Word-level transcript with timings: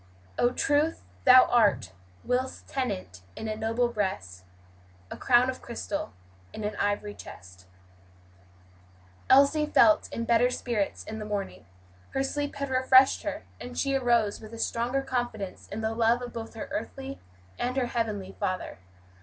"Oh 0.39 0.49
Truth, 0.49 1.03
Thou 1.25 1.45
art, 1.51 1.91
whilst 2.23 2.65
tenant 2.67 3.21
in 3.35 3.47
a 3.47 3.55
noble 3.55 3.87
breast, 3.87 4.45
A 5.11 5.15
crown 5.15 5.47
of 5.47 5.61
crystal 5.61 6.11
in 6.53 6.63
an 6.63 6.73
iv'ry 6.77 7.13
chest." 7.15 7.67
Elsie 9.29 9.67
felt 9.67 10.11
in 10.11 10.25
better 10.25 10.49
spirits 10.49 11.03
in 11.03 11.19
the 11.19 11.23
morning; 11.25 11.67
her 12.15 12.23
sleep 12.23 12.55
had 12.55 12.71
refreshed 12.71 13.21
her, 13.21 13.43
and 13.59 13.77
she 13.77 13.93
arose 13.93 14.41
with 14.41 14.55
a 14.55 14.57
stronger 14.57 15.03
confidence 15.03 15.67
in 15.67 15.81
the 15.81 15.93
love 15.93 16.23
of 16.23 16.33
both 16.33 16.55
her 16.55 16.67
earthly 16.71 17.19
and 17.59 17.77
her 17.77 17.85
heavenly 17.85 18.35
Father. 18.39 18.79